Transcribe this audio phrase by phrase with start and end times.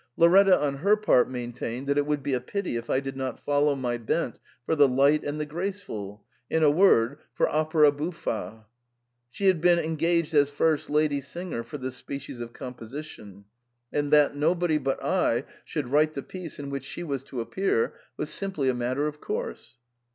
[0.17, 3.39] Lauretta on her part maintained that it would be a pity if I did not
[3.39, 8.65] follow my bent for the light and the graceful, in a word, for opera buffa.
[9.29, 13.45] She had been engaged as first lady singer for this species of composition;
[13.93, 17.93] and that nobody but I should write the piece in which she was to appear
[18.17, 19.77] was simply a matter of course.